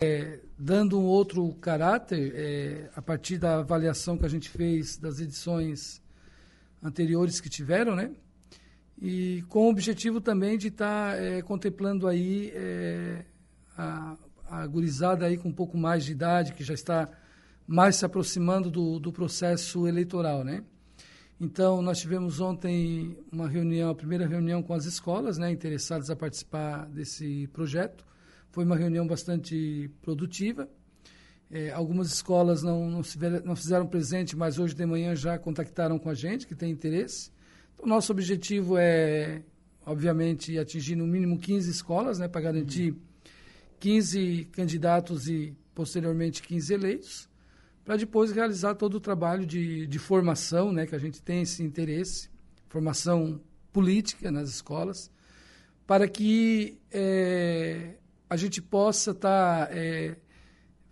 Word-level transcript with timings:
é, 0.00 0.40
dando 0.58 0.98
um 0.98 1.04
outro 1.04 1.52
caráter, 1.60 2.32
é, 2.34 2.90
a 2.96 3.02
partir 3.02 3.36
da 3.36 3.58
avaliação 3.58 4.16
que 4.16 4.24
a 4.24 4.28
gente 4.28 4.48
fez 4.48 4.96
das 4.96 5.20
edições 5.20 6.00
anteriores 6.82 7.40
que 7.40 7.50
tiveram, 7.50 7.94
né? 7.94 8.10
E 9.00 9.44
com 9.48 9.66
o 9.66 9.70
objetivo 9.70 10.20
também 10.20 10.56
de 10.56 10.68
estar 10.68 11.12
tá, 11.12 11.16
é, 11.16 11.42
contemplando 11.42 12.08
aí 12.08 12.50
é, 12.54 13.24
a, 13.76 14.16
a 14.48 14.66
gurizada 14.66 15.26
aí 15.26 15.36
com 15.36 15.50
um 15.50 15.54
pouco 15.54 15.76
mais 15.76 16.04
de 16.04 16.12
idade, 16.12 16.54
que 16.54 16.64
já 16.64 16.74
está 16.74 17.08
mais 17.66 17.96
se 17.96 18.04
aproximando 18.04 18.70
do, 18.70 18.98
do 18.98 19.12
processo 19.12 19.86
eleitoral, 19.86 20.42
né? 20.42 20.64
Então, 21.38 21.80
nós 21.80 21.98
tivemos 21.98 22.40
ontem 22.40 23.16
uma 23.32 23.48
reunião, 23.48 23.90
a 23.90 23.94
primeira 23.94 24.26
reunião 24.26 24.62
com 24.62 24.74
as 24.74 24.84
escolas, 24.84 25.38
né, 25.38 25.50
interessadas 25.50 26.10
a 26.10 26.16
participar 26.16 26.86
desse 26.86 27.48
projeto. 27.52 28.04
Foi 28.50 28.64
uma 28.64 28.76
reunião 28.76 29.06
bastante 29.06 29.90
produtiva. 30.02 30.68
É, 31.50 31.70
algumas 31.70 32.12
escolas 32.12 32.62
não, 32.62 32.88
não, 32.88 33.02
não, 33.44 33.56
fizeram 33.56 33.86
presente, 33.86 34.36
mas 34.36 34.58
hoje 34.58 34.74
de 34.74 34.86
manhã 34.86 35.16
já 35.16 35.38
contactaram 35.38 35.98
com 35.98 36.08
a 36.08 36.14
gente, 36.14 36.46
que 36.46 36.54
tem 36.54 36.70
interesse. 36.70 37.30
Então, 37.74 37.86
nosso 37.86 38.12
objetivo 38.12 38.76
é, 38.78 39.42
obviamente, 39.84 40.58
atingir 40.58 40.94
no 40.94 41.06
mínimo 41.06 41.38
15 41.38 41.70
escolas, 41.70 42.18
né, 42.18 42.28
para 42.28 42.40
garantir 42.40 42.94
15 43.80 44.48
candidatos 44.52 45.28
e, 45.28 45.56
posteriormente, 45.74 46.42
15 46.42 46.72
eleitos 46.72 47.30
para 47.84 47.96
depois 47.96 48.30
realizar 48.30 48.76
todo 48.76 48.94
o 48.94 49.00
trabalho 49.00 49.44
de, 49.44 49.84
de 49.86 49.98
formação, 49.98 50.70
né, 50.70 50.86
que 50.86 50.94
a 50.94 50.98
gente 50.98 51.20
tem 51.20 51.42
esse 51.42 51.60
interesse, 51.60 52.30
formação 52.68 53.40
política 53.72 54.30
nas 54.30 54.48
escolas, 54.48 55.10
para 55.86 56.06
que 56.06 56.78
é, 56.92 57.96
a 58.30 58.36
gente 58.36 58.62
possa 58.62 59.10
estar 59.10 59.66
tá, 59.66 59.74
é, 59.76 60.16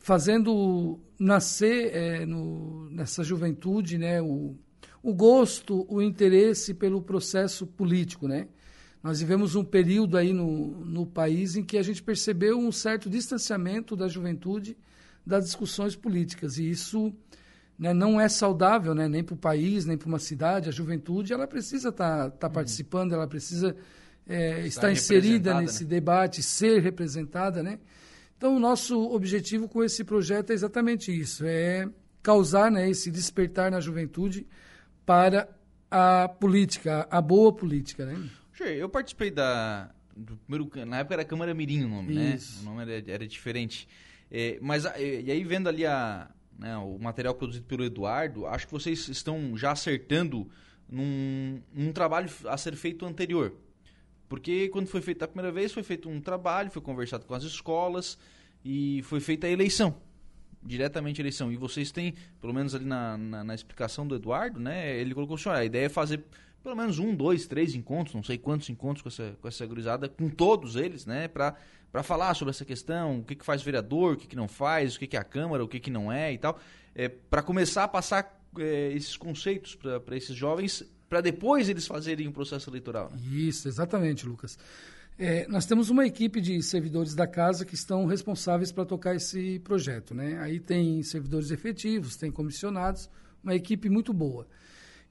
fazendo 0.01 0.99
nascer 1.17 1.95
é, 1.95 2.27
no, 2.27 2.91
nessa 2.91 3.23
juventude 3.23 3.97
né, 3.97 4.21
o, 4.21 4.57
o 5.01 5.15
gosto, 5.15 5.87
o 5.89 6.03
interesse 6.03 6.75
pelo 6.75 7.01
processo 7.01 7.65
político, 7.65 8.27
né? 8.27 8.49
Nós 9.01 9.21
vivemos 9.21 9.55
um 9.55 9.63
período 9.63 10.17
aí 10.17 10.33
no, 10.33 10.85
no 10.85 11.07
país 11.07 11.55
em 11.55 11.63
que 11.63 11.79
a 11.79 11.83
gente 11.83 12.03
percebeu 12.03 12.59
um 12.59 12.73
certo 12.73 13.09
distanciamento 13.09 13.95
da 13.95 14.09
juventude 14.09 14.77
das 15.25 15.45
discussões 15.45 15.95
políticas. 15.95 16.59
E 16.59 16.69
isso 16.69 17.15
né, 17.79 17.95
não 17.95 18.21
é 18.21 18.29
saudável 18.29 18.97
né, 18.97 19.09
nem 19.09 19.23
para 19.23 19.35
o 19.35 19.39
país, 19.39 19.87
nem 19.87 19.97
para 19.97 20.09
uma 20.09 20.19
cidade. 20.19 20.69
A 20.69 20.73
juventude 20.73 21.33
ela 21.33 21.47
precisa 21.47 21.91
estar 21.91 22.25
tá, 22.25 22.31
tá 22.31 22.47
uhum. 22.49 22.53
participando, 22.55 23.13
ela 23.13 23.29
precisa 23.29 23.77
é, 24.29 24.67
estar 24.67 24.93
inserida 24.93 25.61
nesse 25.61 25.85
né? 25.85 25.91
debate, 25.91 26.43
ser 26.43 26.83
representada. 26.83 27.63
Né? 27.63 27.79
Então, 28.37 28.55
o 28.55 28.61
nosso 28.61 29.01
objetivo 29.11 29.69
com 29.69 29.83
esse 29.83 30.05
projeto 30.05 30.51
é 30.51 30.55
exatamente 30.55 31.11
isso: 31.11 31.45
é 31.47 31.89
causar 32.23 32.71
né, 32.71 32.89
esse 32.89 33.11
despertar 33.11 33.71
na 33.71 33.81
juventude 33.81 34.47
para 35.07 35.49
a 35.91 36.29
política, 36.29 37.09
a 37.11 37.21
boa 37.21 37.53
política. 37.53 38.05
Né? 38.05 38.29
Eu 38.61 38.89
participei 38.89 39.31
da. 39.31 39.91
Do 40.15 40.37
primeiro, 40.37 40.69
na 40.85 40.99
época 40.99 41.15
era 41.15 41.25
Câmara 41.25 41.55
Mirim 41.55 41.85
o 41.85 41.89
nome, 41.89 42.13
né? 42.13 42.35
Isso. 42.35 42.57
né? 42.57 42.63
O 42.63 42.75
nome 42.75 42.83
era, 42.83 43.11
era 43.13 43.27
diferente. 43.27 43.89
É, 44.31 44.59
mas 44.61 44.85
e 44.85 45.31
aí 45.31 45.45
vendo 45.45 45.69
ali 45.69 45.87
a, 45.87 46.29
né, 46.59 46.77
o 46.77 46.99
material 46.99 47.35
produzido 47.35 47.65
pelo 47.65 47.85
Eduardo, 47.85 48.47
acho 48.47 48.67
que 48.67 48.73
vocês 48.73 49.09
estão 49.09 49.57
já 49.57 49.71
acertando 49.71 50.51
num, 50.89 51.63
num 51.73 51.93
trabalho 51.93 52.29
a 52.47 52.57
ser 52.57 52.75
feito 52.75 53.07
anterior. 53.07 53.55
Porque 54.29 54.69
quando 54.69 54.87
foi 54.87 55.01
feito 55.01 55.23
a 55.23 55.29
primeira 55.29 55.51
vez, 55.51 55.73
foi 55.73 55.83
feito 55.83 56.09
um 56.09 56.21
trabalho, 56.21 56.71
foi 56.71 56.83
conversado 56.83 57.25
com 57.25 57.35
as 57.35 57.45
escolas 57.45 58.19
e 58.65 59.03
foi 59.05 59.21
feita 59.21 59.47
a 59.47 59.51
eleição. 59.51 59.95
Diretamente 60.63 61.21
a 61.21 61.23
eleição. 61.23 61.51
E 61.53 61.57
vocês 61.57 61.91
têm, 61.91 62.15
pelo 62.41 62.53
menos 62.53 62.75
ali 62.75 62.85
na, 62.85 63.17
na, 63.17 63.45
na 63.45 63.55
explicação 63.55 64.07
do 64.07 64.15
Eduardo, 64.15 64.61
né? 64.61 64.97
Ele 64.99 65.15
colocou 65.15 65.37
assim, 65.37 65.49
a 65.49 65.65
ideia 65.65 65.87
é 65.87 65.89
fazer 65.89 66.25
pelo 66.63 66.77
menos 66.77 66.99
um, 66.99 67.15
dois, 67.15 67.47
três 67.47 67.75
encontros, 67.75 68.15
não 68.15 68.23
sei 68.23 68.37
quantos 68.37 68.69
encontros 68.69 69.01
com 69.01 69.09
essa, 69.09 69.37
com 69.41 69.49
essa 69.49 69.65
gurizada, 69.65 70.09
com 70.09 70.29
todos 70.29 70.77
eles, 70.77 71.07
né? 71.07 71.29
Para 71.29 71.55
para 71.91 72.03
falar 72.03 72.35
sobre 72.35 72.51
essa 72.51 72.65
questão, 72.65 73.21
o 73.21 73.25
que, 73.25 73.35
que 73.35 73.45
faz 73.45 73.63
vereador, 73.63 74.15
o 74.15 74.17
que, 74.17 74.27
que 74.27 74.37
não 74.37 74.47
faz, 74.47 74.95
o 74.95 74.99
que, 74.99 75.07
que 75.07 75.17
é 75.17 75.21
a 75.21 75.25
Câmara, 75.25 75.65
o 75.65 75.69
que, 75.69 75.81
que 75.81 75.91
não 75.91 76.13
é 76.13 76.33
e 76.33 76.39
tal, 76.39 76.59
é, 76.95 77.09
para 77.09 77.43
começar 77.43 77.85
a 77.85 77.89
passar 77.89 78.39
é, 78.59 78.93
esses 78.93 79.17
conceitos 79.17 79.77
para 80.05 80.17
esses 80.17 80.37
jovens, 80.37 80.85
para 81.09 81.21
depois 81.21 81.69
eles 81.69 81.87
fazerem 81.87 82.29
um 82.29 82.33
processo 82.33 82.69
eleitoral. 82.71 83.11
Né? 83.11 83.19
Isso, 83.33 83.69
exatamente, 83.69 84.27
Lucas. 84.27 84.59
É, 85.19 85.47
nós 85.49 85.67
temos 85.67 85.91
uma 85.91 86.07
equipe 86.07 86.41
de 86.41 86.63
servidores 86.63 87.15
da 87.15 87.27
casa 87.27 87.65
que 87.65 87.75
estão 87.75 88.07
responsáveis 88.07 88.71
para 88.71 88.85
tocar 88.85 89.17
esse 89.17 89.59
projeto. 89.61 90.15
Né? 90.15 90.39
Aí 90.41 90.61
tem 90.61 91.03
servidores 91.03 91.51
efetivos, 91.51 92.17
tem 92.17 92.31
comissionados, 92.31 93.11
uma 93.43 93.55
equipe 93.55 93.89
muito 93.89 94.13
boa. 94.13 94.47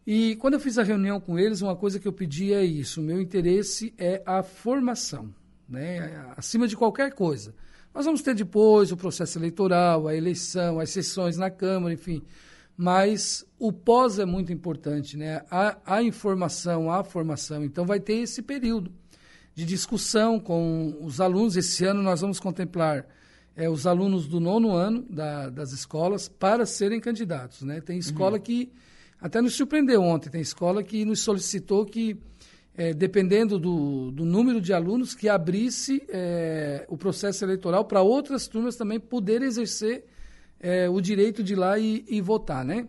E 0.05 0.37
quando 0.37 0.53
eu 0.53 0.59
fiz 0.59 0.77
a 0.77 0.83
reunião 0.83 1.19
com 1.19 1.37
eles, 1.37 1.61
uma 1.61 1.75
coisa 1.75 1.99
que 1.99 2.07
eu 2.07 2.13
pedi 2.13 2.53
é 2.53 2.63
isso: 2.63 3.01
o 3.01 3.03
meu 3.03 3.19
interesse 3.19 3.93
é 3.97 4.23
a 4.25 4.41
formação 4.41 5.33
né, 5.67 6.31
acima 6.37 6.67
de 6.67 6.77
qualquer 6.77 7.13
coisa. 7.13 7.53
Nós 7.93 8.05
vamos 8.05 8.21
ter 8.21 8.35
depois 8.35 8.91
o 8.91 8.97
processo 8.97 9.37
eleitoral, 9.37 10.07
a 10.07 10.15
eleição, 10.15 10.79
as 10.79 10.91
sessões 10.91 11.35
na 11.35 11.49
Câmara, 11.49 11.93
enfim. 11.93 12.21
Mas 12.77 13.43
o 13.57 13.73
pós 13.73 14.19
é 14.19 14.25
muito 14.25 14.53
importante, 14.53 15.17
né? 15.17 15.41
A, 15.49 15.77
a 15.83 16.03
informação, 16.03 16.91
a 16.91 17.03
formação. 17.03 17.65
Então, 17.65 17.85
vai 17.85 17.99
ter 17.99 18.17
esse 18.17 18.41
período 18.43 18.91
de 19.55 19.65
discussão 19.65 20.39
com 20.39 20.95
os 21.01 21.19
alunos. 21.19 21.57
Esse 21.57 21.83
ano 21.83 22.03
nós 22.03 22.21
vamos 22.21 22.39
contemplar 22.39 23.07
é, 23.55 23.67
os 23.67 23.87
alunos 23.87 24.27
do 24.27 24.39
nono 24.39 24.73
ano 24.73 25.03
da, 25.09 25.49
das 25.49 25.71
escolas 25.71 26.29
para 26.29 26.63
serem 26.67 26.99
candidatos. 26.99 27.63
Né? 27.63 27.81
Tem 27.81 27.97
escola 27.97 28.37
uhum. 28.37 28.43
que 28.43 28.71
até 29.19 29.41
nos 29.41 29.55
surpreendeu 29.55 30.03
ontem, 30.03 30.29
tem 30.29 30.41
escola 30.41 30.83
que 30.83 31.03
nos 31.03 31.21
solicitou 31.21 31.83
que 31.83 32.15
é, 32.75 32.93
dependendo 32.93 33.57
do, 33.57 34.11
do, 34.11 34.23
número 34.23 34.61
de 34.61 34.71
alunos, 34.71 35.15
que 35.15 35.27
abrisse 35.27 36.03
é, 36.09 36.85
o 36.87 36.95
processo 36.95 37.43
eleitoral 37.43 37.83
para 37.85 38.03
outras 38.03 38.47
turmas 38.47 38.75
também 38.75 38.99
poderem 38.99 39.47
exercer 39.47 40.05
é, 40.59 40.89
o 40.89 40.99
direito 41.01 41.43
de 41.43 41.53
ir 41.53 41.55
lá 41.55 41.77
e, 41.77 42.05
e, 42.07 42.21
votar, 42.21 42.65
né? 42.65 42.87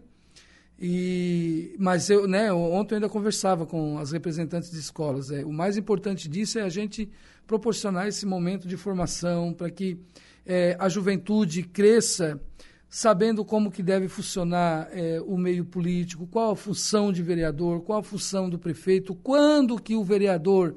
E, 0.81 1.75
mas 1.79 2.09
eu, 2.09 2.29
né, 2.29 2.53
ontem 2.53 2.95
eu 2.95 2.97
ainda 2.97 3.09
conversava 3.09 3.67
com 3.67 3.99
as 3.99 4.13
representantes 4.13 4.71
de 4.71 4.79
escolas. 4.79 5.31
É, 5.31 5.45
o 5.45 5.53
mais 5.53 5.77
importante 5.77 6.29
disso 6.29 6.59
é 6.59 6.63
a 6.63 6.69
gente 6.69 7.11
proporcionar 7.47 8.07
esse 8.07 8.25
momento 8.25 8.69
de 8.69 8.77
formação 8.77 9.53
para 9.53 9.71
que 9.71 9.99
é, 10.47 10.77
a 10.79 10.89
juventude 10.89 11.63
cresça 11.63 12.41
sabendo 12.89 13.45
como 13.45 13.71
que 13.71 13.83
deve 13.83 14.09
funcionar 14.09 14.89
é, 14.93 15.21
o 15.27 15.37
meio 15.37 15.65
político, 15.65 16.27
qual 16.27 16.53
a 16.53 16.57
função 16.57 17.13
de 17.13 17.23
vereador, 17.23 17.83
qual 17.83 17.99
a 18.01 18.03
função 18.03 18.49
do 18.49 18.59
prefeito, 18.59 19.15
quando 19.15 19.81
que 19.81 19.95
o 19.95 20.03
vereador 20.03 20.75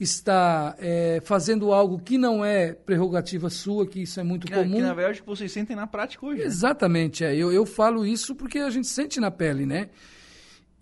está 0.00 0.74
é, 0.78 1.20
fazendo 1.22 1.72
algo 1.72 1.98
que 1.98 2.16
não 2.16 2.42
é 2.42 2.72
prerrogativa 2.72 3.50
sua, 3.50 3.86
que 3.86 4.00
isso 4.00 4.18
é 4.18 4.22
muito 4.22 4.46
que, 4.46 4.54
comum. 4.54 4.76
Que 4.76 4.82
na 4.82 4.94
verdade 4.94 5.22
vocês 5.24 5.52
sentem 5.52 5.76
na 5.76 5.86
prática 5.86 6.24
hoje. 6.24 6.40
Né? 6.40 6.46
Exatamente, 6.46 7.22
é. 7.22 7.36
Eu, 7.36 7.52
eu 7.52 7.66
falo 7.66 8.06
isso 8.06 8.34
porque 8.34 8.58
a 8.58 8.70
gente 8.70 8.88
sente 8.88 9.20
na 9.20 9.30
pele, 9.30 9.66
né? 9.66 9.90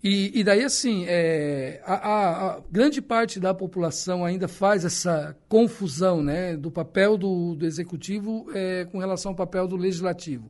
E, 0.01 0.39
e 0.39 0.43
daí, 0.45 0.63
assim, 0.63 1.03
é, 1.07 1.81
a, 1.85 1.93
a, 1.93 2.51
a, 2.51 2.61
grande 2.71 3.01
parte 3.01 3.37
da 3.37 3.53
população 3.53 4.23
ainda 4.23 4.47
faz 4.47 4.85
essa 4.85 5.35
confusão 5.49 6.23
né, 6.23 6.55
do 6.55 6.71
papel 6.71 7.17
do, 7.17 7.53
do 7.55 7.65
executivo 7.65 8.47
é, 8.53 8.85
com 8.85 8.99
relação 8.99 9.31
ao 9.31 9.35
papel 9.35 9.67
do 9.67 9.75
legislativo. 9.75 10.49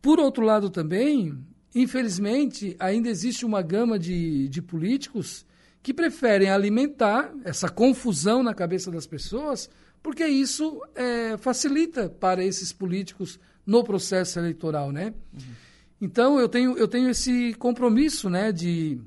Por 0.00 0.18
outro 0.18 0.42
lado, 0.42 0.70
também, 0.70 1.38
infelizmente, 1.74 2.74
ainda 2.78 3.10
existe 3.10 3.44
uma 3.44 3.60
gama 3.60 3.98
de, 3.98 4.48
de 4.48 4.62
políticos 4.62 5.44
que 5.84 5.92
preferem 5.92 6.48
alimentar 6.48 7.30
essa 7.44 7.68
confusão 7.68 8.42
na 8.42 8.54
cabeça 8.54 8.90
das 8.90 9.06
pessoas, 9.06 9.68
porque 10.02 10.26
isso 10.26 10.80
é, 10.94 11.36
facilita 11.36 12.08
para 12.08 12.42
esses 12.42 12.72
políticos 12.72 13.38
no 13.66 13.84
processo 13.84 14.38
eleitoral, 14.38 14.90
né? 14.90 15.12
Uhum. 15.34 15.40
Então, 16.00 16.40
eu 16.40 16.48
tenho, 16.48 16.78
eu 16.78 16.88
tenho 16.88 17.10
esse 17.10 17.52
compromisso 17.58 18.30
né, 18.30 18.50
de, 18.50 18.98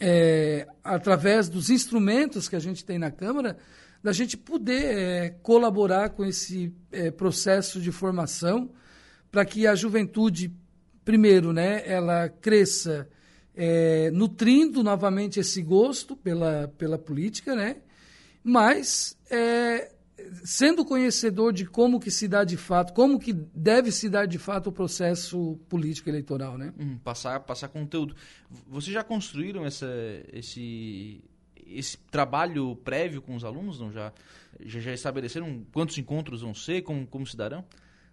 é, 0.00 0.66
através 0.82 1.48
dos 1.48 1.70
instrumentos 1.70 2.48
que 2.48 2.56
a 2.56 2.60
gente 2.60 2.84
tem 2.84 2.98
na 2.98 3.12
Câmara, 3.12 3.56
da 4.02 4.12
gente 4.12 4.36
poder 4.36 4.98
é, 4.98 5.30
colaborar 5.44 6.10
com 6.10 6.24
esse 6.24 6.74
é, 6.90 7.12
processo 7.12 7.80
de 7.80 7.92
formação 7.92 8.68
para 9.30 9.44
que 9.44 9.64
a 9.64 9.76
juventude, 9.76 10.52
primeiro, 11.04 11.52
né, 11.52 11.84
ela 11.86 12.28
cresça 12.28 13.08
é, 13.56 14.10
nutrindo 14.10 14.82
novamente 14.82 15.40
esse 15.40 15.62
gosto 15.62 16.16
pela, 16.16 16.72
pela 16.76 16.98
política, 16.98 17.54
né, 17.54 17.76
mas 18.42 19.16
é, 19.30 19.90
sendo 20.44 20.84
conhecedor 20.84 21.52
de 21.52 21.64
como 21.64 22.00
que 22.00 22.10
se 22.10 22.28
dá 22.28 22.44
de 22.44 22.56
fato, 22.56 22.92
como 22.92 23.18
que 23.18 23.32
deve 23.32 23.90
se 23.90 24.08
dar 24.08 24.26
de 24.26 24.38
fato 24.38 24.68
o 24.68 24.72
processo 24.72 25.58
político 25.68 26.08
eleitoral, 26.08 26.56
né? 26.56 26.72
Hum, 26.78 26.98
passar, 26.98 27.40
passar 27.40 27.68
conteúdo. 27.68 28.14
Vocês 28.68 28.92
já 28.92 29.02
construíram 29.02 29.64
essa, 29.64 29.88
esse, 30.32 31.22
esse 31.66 31.98
trabalho 32.10 32.76
prévio 32.76 33.20
com 33.20 33.34
os 33.34 33.44
alunos, 33.44 33.80
não 33.80 33.92
já, 33.92 34.12
já, 34.60 34.80
já 34.80 34.92
estabeleceram 34.92 35.64
quantos 35.72 35.98
encontros 35.98 36.42
vão 36.42 36.54
ser, 36.54 36.82
como, 36.82 37.06
como 37.06 37.26
se 37.26 37.36
darão? 37.36 37.64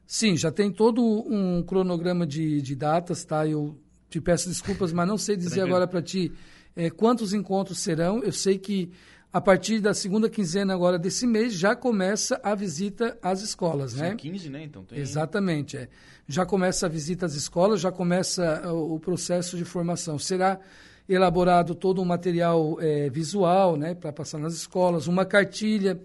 Sim, 0.06 0.36
já 0.36 0.52
tem 0.52 0.72
todo 0.72 1.02
um 1.02 1.64
cronograma 1.64 2.26
de, 2.26 2.62
de 2.62 2.76
datas, 2.76 3.24
tá? 3.24 3.48
Eu 3.48 3.80
te 4.12 4.20
peço 4.20 4.50
desculpas, 4.50 4.92
mas 4.92 5.08
não 5.08 5.18
sei 5.18 5.38
dizer 5.38 5.62
agora 5.62 5.88
para 5.88 6.02
ti 6.02 6.34
é, 6.76 6.90
quantos 6.90 7.34
encontros 7.34 7.80
serão. 7.80 8.22
Eu 8.22 8.34
sei 8.34 8.60
que 8.60 8.92
a 9.32 9.40
partir 9.40 9.80
da 9.80 9.94
segunda 9.94 10.30
quinzena 10.30 10.74
agora 10.74 11.00
desse 11.00 11.26
mês 11.26 11.54
já 11.54 11.74
começa 11.74 12.40
a 12.44 12.54
visita 12.54 13.18
às 13.22 13.42
escolas, 13.42 13.94
São 13.94 14.02
né? 14.02 14.16
15, 14.16 14.50
né? 14.50 14.64
Então 14.66 14.84
tem... 14.84 15.00
Exatamente, 15.00 15.78
é. 15.78 15.88
Já 16.28 16.46
começa 16.46 16.88
a 16.88 16.90
visita 16.90 17.26
às 17.26 17.36
escolas, 17.36 17.80
já 17.80 17.92
começa 17.92 18.70
o, 18.70 18.96
o 18.96 19.00
processo 19.00 19.56
de 19.56 19.64
formação. 19.64 20.20
Será 20.20 20.60
elaborado 21.08 21.74
todo 21.74 22.02
um 22.02 22.06
material 22.06 22.78
é, 22.82 23.10
visual, 23.10 23.78
né, 23.78 23.96
para 23.96 24.12
passar 24.12 24.38
nas 24.38 24.54
escolas, 24.54 25.08
uma 25.08 25.26
cartilha 25.26 26.00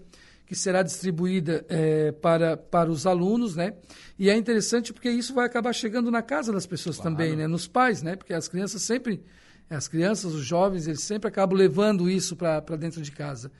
que 0.47 0.55
será 0.55 0.81
distribuída 0.81 1.65
é, 1.67 2.13
para, 2.13 2.55
para 2.55 2.89
os 2.89 3.05
alunos, 3.05 3.57
né? 3.57 3.73
E 4.17 4.29
é 4.29 4.35
interessante 4.35 4.93
porque 4.93 5.09
isso 5.09 5.33
vai 5.33 5.45
acabar 5.45 5.73
chegando 5.73 6.09
na 6.09 6.21
casa 6.21 6.53
das 6.53 6.65
pessoas 6.65 6.95
claro. 6.95 7.11
também, 7.11 7.35
né? 7.35 7.47
Nos 7.47 7.67
pais, 7.67 8.01
né? 8.01 8.15
Porque 8.15 8.33
as 8.33 8.47
crianças 8.47 8.81
sempre, 8.81 9.21
as 9.69 9.89
crianças, 9.89 10.33
os 10.33 10.45
jovens, 10.45 10.87
eles 10.87 11.01
sempre 11.01 11.27
acabam 11.27 11.57
levando 11.57 12.09
isso 12.09 12.33
para 12.33 12.61
dentro 12.77 13.01
de 13.01 13.11
casa. 13.11 13.51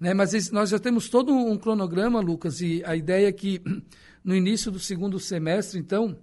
Né? 0.00 0.12
Mas 0.12 0.50
nós 0.50 0.68
já 0.68 0.80
temos 0.80 1.08
todo 1.08 1.32
um 1.32 1.56
cronograma, 1.56 2.18
Lucas, 2.18 2.60
e 2.60 2.82
a 2.84 2.96
ideia 2.96 3.28
é 3.28 3.32
que 3.32 3.62
no 4.24 4.34
início 4.34 4.68
do 4.68 4.80
segundo 4.80 5.20
semestre, 5.20 5.78
então, 5.78 6.18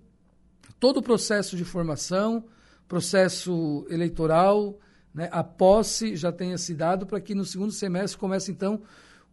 todo 0.82 0.98
o 0.98 1.02
processo 1.02 1.56
de 1.56 1.64
formação, 1.64 2.44
processo 2.90 3.88
eleitoral, 3.90 4.78
né, 5.14 5.30
a 5.32 5.46
posse 5.46 6.18
já 6.18 6.30
tenha 6.30 6.58
se 6.58 6.74
dado 6.74 7.06
para 7.06 7.22
que 7.22 7.34
no 7.34 7.46
segundo 7.46 7.72
semestre 7.72 8.20
comece, 8.20 8.52
então, 8.52 8.82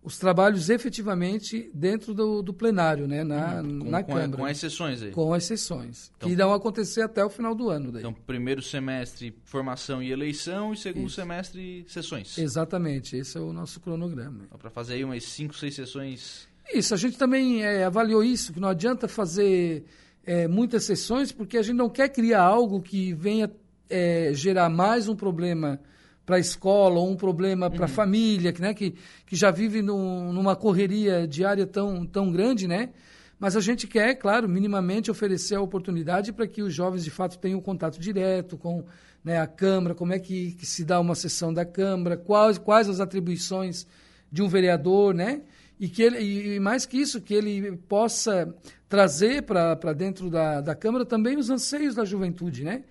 os 0.07 0.19
trabalhos 0.19 0.71
efetivamente 0.71 1.69
dentro 1.75 2.15
do, 2.15 2.41
do 2.41 2.55
plenário, 2.55 3.09
né, 3.09 3.25
na, 3.25 3.61
com, 3.61 3.91
na 3.91 4.05
com 4.05 4.13
Câmara. 4.13 4.35
A, 4.35 4.37
com 4.37 4.49
exceções 4.49 5.03
aí. 5.03 5.11
Com 5.11 5.35
exceções, 5.35 6.13
então, 6.17 6.29
que 6.29 6.33
irão 6.33 6.55
acontecer 6.55 7.03
até 7.03 7.25
o 7.25 7.29
final 7.29 7.57
do 7.57 7.69
ano. 7.69 7.91
Daí. 7.91 8.03
Então, 8.03 8.13
primeiro 8.13 8.63
semestre, 8.63 9.37
formação 9.45 10.01
e 10.01 10.13
eleição, 10.13 10.73
e 10.73 10.77
segundo 10.77 11.09
Isso. 11.09 11.17
semestre, 11.17 11.85
sessões. 11.89 12.39
Exatamente, 12.39 13.17
esse 13.17 13.37
é 13.37 13.41
o 13.41 13.53
nosso 13.53 13.81
cronograma. 13.81 14.45
Então, 14.47 14.57
para 14.57 14.71
fazer 14.71 14.95
aí 14.95 15.05
umas 15.05 15.25
cinco, 15.25 15.57
seis 15.57 15.75
sessões... 15.75 16.47
Isso, 16.73 16.95
a 16.95 16.97
gente 16.97 17.19
também 17.19 17.65
é, 17.65 17.83
avaliou 17.83 18.23
isso, 18.23 18.53
que 18.53 18.61
não 18.61 18.69
adianta 18.69 19.09
fazer 19.09 19.85
é, 20.25 20.47
muitas 20.47 20.85
sessões, 20.85 21.33
porque 21.33 21.59
a 21.59 21.63
gente 21.63 21.77
não 21.77 21.91
quer 21.91 22.11
criar 22.11 22.43
algo 22.43 22.81
que 22.81 23.13
venha 23.13 23.51
é, 23.91 24.31
gerar 24.33 24.69
mais 24.69 25.09
um 25.09 25.17
problema 25.17 25.81
para 26.27 26.37
a 26.37 26.41
escola 26.41 26.99
ou 26.99 27.09
um 27.09 27.17
problema 27.17 27.71
para 27.71 27.85
a 27.85 27.89
uhum. 27.89 27.95
família, 27.95 28.53
que, 28.53 28.61
né, 28.61 28.75
que, 28.75 28.97
que 29.25 29.37
já 29.37 29.53
vive 29.53 29.81
num, 29.81 30.33
numa 30.33 30.57
correria 30.57 31.27
diária 31.27 31.65
tão, 31.65 32.05
tão 32.05 32.33
grande, 32.33 32.67
né? 32.67 32.91
Mas 33.39 33.55
a 33.55 33.61
gente 33.61 33.87
quer, 33.87 34.15
claro, 34.17 34.49
minimamente 34.49 35.11
oferecer 35.11 35.55
a 35.55 35.61
oportunidade 35.61 36.33
para 36.33 36.47
que 36.49 36.63
os 36.63 36.75
jovens 36.75 37.05
de 37.05 37.11
fato 37.11 37.39
tenham 37.39 37.61
contato 37.61 38.01
direto 38.01 38.57
com 38.57 38.85
né, 39.23 39.39
a 39.41 39.47
Câmara, 39.47 39.95
como 39.95 40.13
é 40.13 40.19
que, 40.19 40.53
que, 40.53 40.67
se 40.67 40.85
dá 40.85 40.99
uma 40.99 41.15
sessão 41.15 41.53
da 41.53 41.65
Câmara, 41.65 42.17
quais, 42.17 42.59
quais 42.59 42.89
as 42.89 42.99
atribuições 42.99 43.87
de 44.33 44.43
um 44.43 44.49
vereador, 44.49 45.15
né? 45.15 45.43
E, 45.79 45.89
que 45.89 46.03
ele, 46.03 46.55
e 46.57 46.59
mais 46.59 46.87
que 46.87 46.97
isso, 46.97 47.21
que 47.21 47.35
ele 47.35 47.77
possa 47.89 48.53
trazer 48.89 49.43
para 49.43 49.93
dentro 49.93 50.31
da, 50.31 50.63
da 50.63 50.75
Câmara 50.75 51.05
também 51.05 51.37
os 51.37 51.51
anseios 51.51 51.95
da 51.95 52.05
juventude, 52.05 52.65
né? 52.65 52.83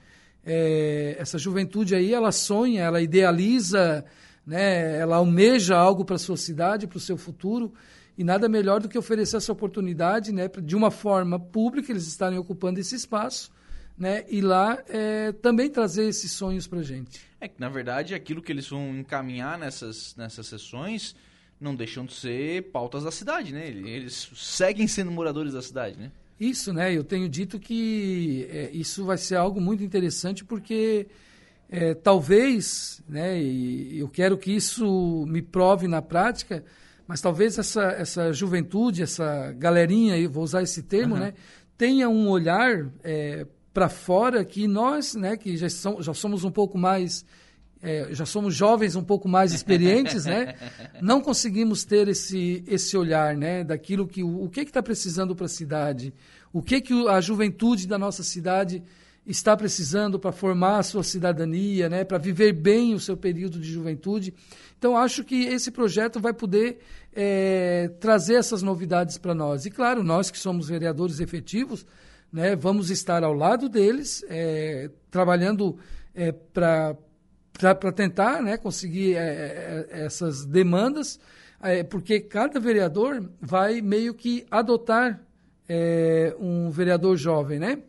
É, 0.46 1.16
essa 1.20 1.38
juventude 1.38 1.96
aí, 1.96 2.14
ela 2.14 2.32
sonha, 2.32 2.84
ela 2.84 3.02
idealiza, 3.02 4.06
né, 4.46 4.98
ela 5.00 5.18
almeja 5.18 5.76
algo 5.76 6.06
para 6.06 6.16
a 6.16 6.20
sua 6.20 6.38
cidade, 6.38 6.86
para 6.86 6.98
o 6.98 7.02
seu 7.02 7.18
futuro, 7.18 7.74
e 8.18 8.24
nada 8.24 8.48
melhor 8.48 8.80
do 8.80 8.88
que 8.88 8.98
oferecer 8.98 9.38
essa 9.38 9.52
oportunidade, 9.52 10.32
né, 10.32 10.48
de 10.48 10.76
uma 10.76 10.92
forma 10.92 11.40
pública, 11.40 11.92
eles 11.92 12.08
estarem 12.08 12.38
ocupando 12.38 12.80
esse 12.80 12.96
espaço, 12.96 13.52
né, 13.98 14.24
e 14.30 14.40
lá 14.40 14.78
é, 14.88 15.32
também 15.32 15.70
trazer 15.70 16.08
esses 16.08 16.32
sonhos 16.32 16.68
para 16.68 16.82
gente. 16.84 17.22
É 17.42 17.48
que, 17.48 17.60
na 17.60 17.70
verdade, 17.70 18.14
aquilo 18.14 18.42
que 18.42 18.52
eles 18.52 18.70
vão 18.70 18.98
encaminhar 18.98 19.58
nessas, 19.58 20.16
nessas 20.16 20.46
sessões 20.48 21.16
não 21.60 21.74
deixam 21.74 22.06
de 22.06 22.14
ser 22.14 22.72
pautas 22.72 23.04
da 23.04 23.12
cidade, 23.12 23.54
né? 23.54 23.68
Eles 23.68 24.30
seguem 24.36 24.88
sendo 24.88 25.10
moradores 25.10 25.54
da 25.54 25.62
cidade, 25.62 25.98
né? 25.98 26.12
Isso, 26.40 26.74
né? 26.74 26.94
Eu 26.94 27.04
tenho 27.04 27.30
dito 27.30 27.60
que 27.60 28.48
é, 28.52 28.70
isso 28.74 29.06
vai 29.06 29.18
ser 29.18 29.36
algo 29.36 29.62
muito 29.62 29.84
interessante 29.84 30.44
porque 30.44 31.08
é, 31.70 31.94
talvez, 31.94 33.02
né? 33.08 33.42
E 33.42 34.00
eu 34.00 34.10
quero 34.10 34.38
que 34.38 34.52
isso 34.52 35.26
me 35.28 35.42
prove 35.42 35.88
na 35.88 36.02
prática, 36.02 36.64
mas 37.08 37.22
talvez 37.22 37.58
essa, 37.58 37.84
essa 37.84 38.34
juventude, 38.34 39.04
essa 39.04 39.54
galerinha, 39.54 40.18
eu 40.18 40.30
vou 40.30 40.44
usar 40.44 40.62
esse 40.62 40.84
termo, 40.84 41.16
uhum. 41.16 41.22
né? 41.22 41.34
Tenha 41.78 42.10
um 42.10 42.30
olhar 42.30 42.90
é, 43.04 43.46
para 43.74 43.90
fora 43.90 44.44
que 44.44 44.68
nós, 44.68 45.16
né? 45.16 45.38
Que 45.38 45.56
já, 45.56 45.70
são, 45.70 46.02
já 46.02 46.14
somos 46.14 46.44
um 46.44 46.52
pouco 46.52 46.78
mais 46.78 47.26
é, 47.86 48.08
já 48.12 48.26
somos 48.26 48.56
jovens 48.56 48.96
um 48.96 49.04
pouco 49.04 49.30
mais 49.30 49.54
experientes, 49.54 50.26
né? 50.26 50.56
Não 51.00 51.22
conseguimos 51.22 51.84
ter 51.84 52.08
esse, 52.08 52.64
esse 52.68 52.98
olhar, 52.98 53.38
né? 53.38 53.64
Daquilo 53.64 54.08
que 54.08 54.24
o, 54.24 54.44
o 54.44 54.50
que 54.50 54.62
está 54.62 54.82
precisando 54.82 55.36
para 55.36 55.46
a 55.46 55.50
cidade, 55.50 56.12
o 56.52 56.64
que 56.64 56.82
que 56.82 57.08
a 57.08 57.22
juventude 57.22 57.88
da 57.88 58.00
nossa 58.00 58.24
cidade 58.24 58.82
está 59.26 59.56
precisando 59.56 60.20
para 60.20 60.32
formar 60.32 60.80
a 60.80 60.84
sua 60.84 61.04
cidadania, 61.04 61.88
né? 61.88 62.04
Para 62.04 62.18
viver 62.18 62.54
bem 62.54 62.96
o 62.96 63.00
seu 63.00 63.16
período 63.16 63.60
de 63.60 63.72
juventude. 63.72 64.34
Então 64.80 64.98
acho 64.98 65.24
que 65.24 65.46
esse 65.46 65.70
projeto 65.70 66.20
vai 66.20 66.34
poder 66.34 66.80
é, 67.14 67.92
trazer 68.00 68.36
essas 68.36 68.64
novidades 68.64 69.18
para 69.20 69.36
nós. 69.36 69.66
E 69.66 69.70
claro, 69.70 70.04
nós 70.04 70.32
que 70.32 70.40
somos 70.40 70.70
vereadores 70.70 71.20
efetivos, 71.20 71.86
né? 72.34 72.56
Vamos 72.56 72.90
estar 72.90 73.24
ao 73.24 73.34
lado 73.34 73.70
deles, 73.70 74.26
é, 74.28 74.90
trabalhando 75.12 75.78
é, 76.16 76.32
para 76.32 76.96
para 77.58 77.92
tentar 77.92 78.42
né, 78.42 78.58
conseguir 78.58 79.16
é, 79.16 79.88
é, 79.92 80.06
essas 80.06 80.46
demandas, 80.46 81.20
é, 81.62 81.84
porque 81.84 82.20
cada 82.20 82.60
vereador 82.60 83.30
vai 83.40 83.82
meio 83.82 84.14
que 84.14 84.46
adotar 84.52 85.22
é, 85.68 86.36
um 86.40 86.70
vereador 86.70 87.18
jovem, 87.18 87.60
né? 87.60 87.80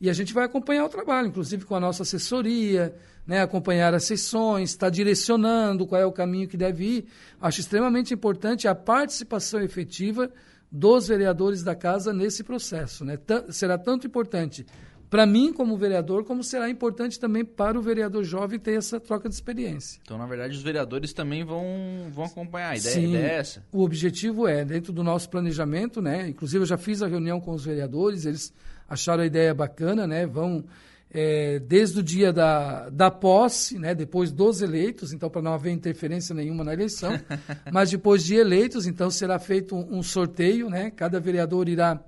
E 0.00 0.08
a 0.08 0.12
gente 0.12 0.32
vai 0.32 0.44
acompanhar 0.44 0.84
o 0.84 0.88
trabalho, 0.88 1.26
inclusive 1.26 1.64
com 1.64 1.74
a 1.74 1.80
nossa 1.80 2.04
assessoria, 2.04 2.94
né, 3.26 3.42
acompanhar 3.42 3.92
as 3.92 4.04
sessões, 4.04 4.70
estar 4.70 4.86
tá 4.86 4.90
direcionando 4.90 5.86
qual 5.86 6.00
é 6.00 6.06
o 6.06 6.12
caminho 6.12 6.48
que 6.48 6.56
deve 6.56 6.84
ir. 6.84 7.06
Acho 7.40 7.60
extremamente 7.60 8.14
importante 8.14 8.68
a 8.68 8.74
participação 8.74 9.60
efetiva 9.60 10.30
dos 10.70 11.08
vereadores 11.08 11.64
da 11.64 11.74
casa 11.74 12.12
nesse 12.12 12.44
processo. 12.44 13.04
Né? 13.04 13.18
Será 13.50 13.76
tanto 13.76 14.06
importante 14.06 14.64
para 15.10 15.24
mim, 15.26 15.52
como 15.52 15.76
vereador, 15.76 16.24
como 16.24 16.42
será 16.42 16.68
importante 16.68 17.18
também 17.18 17.44
para 17.44 17.78
o 17.78 17.82
vereador 17.82 18.24
jovem 18.24 18.58
ter 18.58 18.76
essa 18.76 19.00
troca 19.00 19.28
de 19.28 19.34
experiência. 19.34 20.00
Então, 20.04 20.18
na 20.18 20.26
verdade, 20.26 20.54
os 20.54 20.62
vereadores 20.62 21.12
também 21.12 21.44
vão, 21.44 21.64
vão 22.10 22.24
acompanhar. 22.24 22.70
A 22.70 22.76
ideia, 22.76 22.94
Sim, 22.94 23.06
a 23.06 23.08
ideia 23.08 23.26
é 23.26 23.34
essa? 23.36 23.64
O 23.72 23.82
objetivo 23.82 24.46
é, 24.46 24.64
dentro 24.64 24.92
do 24.92 25.02
nosso 25.02 25.30
planejamento, 25.30 26.02
né? 26.02 26.28
Inclusive, 26.28 26.62
eu 26.62 26.66
já 26.66 26.76
fiz 26.76 27.02
a 27.02 27.06
reunião 27.06 27.40
com 27.40 27.52
os 27.52 27.64
vereadores, 27.64 28.26
eles 28.26 28.52
acharam 28.88 29.22
a 29.22 29.26
ideia 29.26 29.54
bacana, 29.54 30.06
né? 30.06 30.26
Vão 30.26 30.64
é, 31.10 31.58
desde 31.58 32.00
o 32.00 32.02
dia 32.02 32.32
da, 32.32 32.90
da 32.90 33.10
posse, 33.10 33.78
né, 33.78 33.94
depois 33.94 34.30
dos 34.30 34.60
eleitos, 34.60 35.12
então 35.12 35.30
para 35.30 35.40
não 35.40 35.54
haver 35.54 35.72
interferência 35.72 36.34
nenhuma 36.34 36.62
na 36.62 36.72
eleição, 36.72 37.12
mas 37.72 37.90
depois 37.90 38.22
de 38.24 38.34
eleitos, 38.34 38.86
então 38.86 39.10
será 39.10 39.38
feito 39.38 39.74
um, 39.74 39.98
um 39.98 40.02
sorteio, 40.02 40.68
né, 40.68 40.90
cada 40.90 41.18
vereador 41.18 41.68
irá 41.68 41.98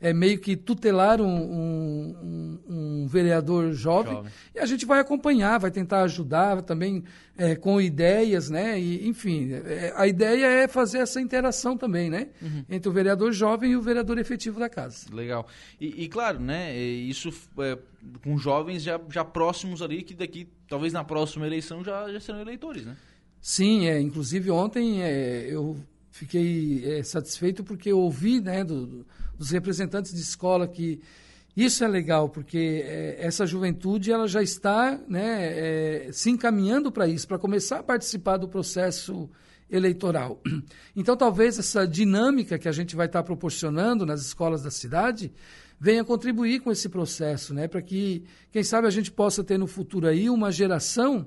é, 0.00 0.12
meio 0.12 0.38
que 0.38 0.56
tutelar 0.56 1.20
um, 1.20 1.26
um, 1.26 2.58
um, 2.68 3.06
vereador 3.06 3.72
jovem, 3.72 4.14
jovem, 4.14 4.32
e 4.54 4.58
a 4.58 4.66
gente 4.66 4.86
vai 4.86 4.98
acompanhar, 4.98 5.58
vai 5.58 5.70
tentar 5.70 6.02
ajudar 6.02 6.62
também 6.62 7.04
é, 7.36 7.54
com 7.54 7.80
ideias, 7.80 8.48
né? 8.48 8.80
E, 8.80 9.06
enfim, 9.06 9.52
é, 9.52 9.92
a 9.94 10.06
ideia 10.06 10.46
é 10.46 10.68
fazer 10.68 10.98
essa 10.98 11.20
interação 11.20 11.76
também, 11.76 12.08
né? 12.08 12.28
Uhum. 12.40 12.64
Entre 12.68 12.88
o 12.88 12.92
vereador 12.92 13.32
jovem 13.32 13.72
e 13.72 13.76
o 13.76 13.82
vereador 13.82 14.18
efetivo 14.18 14.58
da 14.58 14.68
casa. 14.68 15.06
Legal. 15.12 15.46
E, 15.80 16.04
e 16.04 16.08
claro, 16.08 16.40
né? 16.40 16.76
Isso 16.76 17.32
é, 17.58 17.78
com 18.24 18.38
jovens 18.38 18.82
já, 18.82 18.98
já 19.10 19.24
próximos 19.24 19.82
ali, 19.82 20.02
que 20.02 20.14
daqui, 20.14 20.48
talvez 20.66 20.92
na 20.92 21.04
próxima 21.04 21.46
eleição, 21.46 21.84
já, 21.84 22.10
já 22.10 22.20
serão 22.20 22.40
eleitores, 22.40 22.86
né? 22.86 22.96
Sim, 23.40 23.86
é, 23.88 24.00
inclusive 24.00 24.50
ontem 24.50 25.02
é, 25.02 25.46
eu 25.48 25.76
fiquei 26.10 26.82
é, 26.84 27.02
satisfeito 27.02 27.62
porque 27.62 27.92
ouvi 27.92 28.40
né, 28.40 28.64
do, 28.64 29.06
dos 29.38 29.50
representantes 29.50 30.12
de 30.12 30.20
escola 30.20 30.66
que 30.66 31.00
isso 31.56 31.82
é 31.84 31.88
legal, 31.88 32.28
porque 32.28 32.82
é, 32.84 33.16
essa 33.18 33.44
juventude 33.44 34.12
ela 34.12 34.28
já 34.28 34.42
está 34.42 34.98
né, 35.08 36.06
é, 36.06 36.10
se 36.12 36.30
encaminhando 36.30 36.92
para 36.92 37.08
isso, 37.08 37.26
para 37.26 37.38
começar 37.38 37.80
a 37.80 37.82
participar 37.82 38.36
do 38.36 38.48
processo 38.48 39.28
eleitoral. 39.70 40.40
Então, 40.96 41.16
talvez 41.16 41.58
essa 41.58 41.86
dinâmica 41.86 42.58
que 42.58 42.68
a 42.68 42.72
gente 42.72 42.96
vai 42.96 43.06
estar 43.06 43.22
proporcionando 43.22 44.04
nas 44.04 44.20
escolas 44.20 44.62
da 44.62 44.70
cidade 44.70 45.32
venha 45.78 46.04
contribuir 46.04 46.60
com 46.60 46.70
esse 46.70 46.88
processo, 46.88 47.54
né, 47.54 47.66
para 47.66 47.80
que, 47.80 48.24
quem 48.52 48.62
sabe, 48.62 48.86
a 48.86 48.90
gente 48.90 49.10
possa 49.10 49.42
ter 49.42 49.58
no 49.58 49.66
futuro 49.66 50.06
aí 50.06 50.28
uma 50.28 50.52
geração 50.52 51.26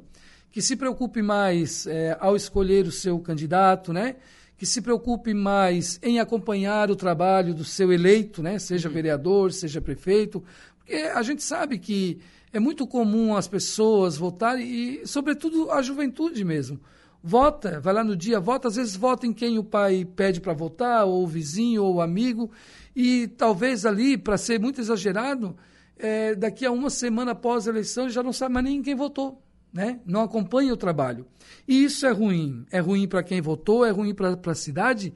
que 0.52 0.62
se 0.62 0.76
preocupe 0.76 1.22
mais 1.22 1.88
é, 1.88 2.16
ao 2.20 2.36
escolher 2.36 2.86
o 2.86 2.92
seu 2.92 3.18
candidato, 3.20 3.92
né? 3.92 4.18
Que 4.58 4.66
se 4.66 4.82
preocupe 4.82 5.34
mais 5.34 6.00
em 6.02 6.20
acompanhar 6.20 6.90
o 6.92 6.96
trabalho 6.96 7.54
do 7.54 7.66
seu 7.66 7.92
eleito, 7.92 8.42
né? 8.42 8.60
seja 8.60 8.88
uhum. 8.88 8.94
vereador, 8.94 9.52
seja 9.52 9.82
prefeito, 9.82 10.44
porque 10.78 10.94
a 10.94 11.22
gente 11.22 11.44
sabe 11.44 11.78
que 11.78 12.20
é 12.52 12.60
muito 12.60 12.86
comum 12.86 13.36
as 13.36 13.48
pessoas 13.48 14.16
votarem, 14.16 14.66
e 14.66 15.08
sobretudo 15.08 15.72
a 15.72 15.82
juventude 15.82 16.46
mesmo. 16.46 16.80
Vota, 17.22 17.80
vai 17.80 17.94
lá 17.94 18.04
no 18.04 18.16
dia, 18.16 18.40
vota, 18.40 18.68
às 18.68 18.76
vezes 18.76 18.96
vota 18.96 19.26
em 19.26 19.34
quem 19.34 19.58
o 19.58 19.64
pai 19.64 20.06
pede 20.06 20.40
para 20.40 20.54
votar, 20.54 21.06
ou 21.06 21.24
o 21.24 21.28
vizinho, 21.28 21.84
ou 21.84 21.96
o 21.96 22.02
amigo, 22.02 22.52
e 22.96 23.28
talvez 23.28 23.86
ali, 23.86 24.18
para 24.18 24.38
ser 24.38 24.60
muito 24.60 24.80
exagerado, 24.80 25.56
é, 25.98 26.36
daqui 26.36 26.66
a 26.66 26.72
uma 26.72 26.90
semana 26.90 27.32
após 27.32 27.68
a 27.68 27.72
eleição 27.72 28.10
já 28.10 28.22
não 28.22 28.34
sabe 28.34 28.54
mais 28.54 28.66
nem 28.66 28.82
quem 28.82 28.94
votou 28.96 29.43
né? 29.74 30.00
não 30.06 30.22
acompanha 30.22 30.72
o 30.72 30.78
trabalho. 30.78 31.26
E 31.68 31.84
isso 31.84 32.06
é 32.06 32.12
ruim. 32.12 32.66
É 32.72 32.80
ruim 32.80 33.08
para 33.08 33.24
quem 33.24 33.42
votou, 33.42 33.84
é 33.84 33.90
ruim 33.90 34.14
para 34.14 34.38
a 34.52 34.56
cidade 34.56 35.14